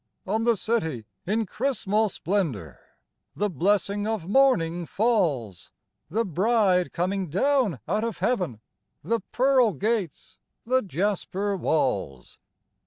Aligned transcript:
On 0.25 0.45
the 0.45 0.57
city, 0.57 1.05
in 1.27 1.45
chrismal 1.45 2.09
splendor, 2.09 2.79
The 3.35 3.51
blessing 3.51 4.07
of 4.07 4.27
morning 4.27 4.87
falls:— 4.87 5.71
The 6.09 6.25
Bride 6.25 6.91
coming 6.91 7.29
down 7.29 7.77
out 7.87 8.03
of 8.03 8.17
heaven! 8.17 8.61
The 9.03 9.19
pearl 9.31 9.73
gates, 9.73 10.39
the 10.65 10.81
jasper 10.81 11.55
walls 11.55 12.39